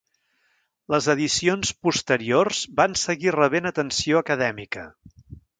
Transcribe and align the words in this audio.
Les 0.93 1.09
edicions 1.13 1.73
posteriors 1.87 2.63
van 2.81 2.97
seguir 3.05 3.37
rebent 3.39 3.73
atenció 3.75 4.23
acadèmica. 4.27 4.91